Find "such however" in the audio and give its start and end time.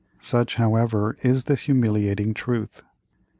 0.19-1.15